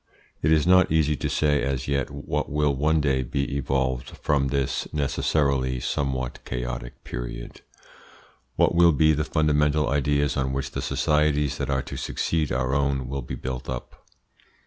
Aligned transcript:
It 0.41 0.51
is 0.51 0.65
not 0.65 0.91
easy 0.91 1.15
to 1.17 1.29
say 1.29 1.61
as 1.61 1.87
yet 1.87 2.09
what 2.09 2.49
will 2.51 2.73
one 2.75 3.01
day 3.01 3.21
be 3.21 3.55
evolved 3.55 4.17
from 4.23 4.47
this 4.47 4.91
necessarily 4.91 5.79
somewhat 5.79 6.43
chaotic 6.43 7.03
period. 7.03 7.61
What 8.55 8.73
will 8.73 8.93
be 8.93 9.13
the 9.13 9.23
fundamental 9.23 9.89
ideas 9.89 10.35
on 10.37 10.53
which 10.53 10.71
the 10.71 10.81
societies 10.81 11.59
that 11.59 11.69
are 11.69 11.83
to 11.83 11.97
succeed 11.97 12.51
our 12.51 12.73
own 12.73 13.09
will 13.09 13.21
be 13.21 13.35
built 13.35 13.69
up? 13.69 14.07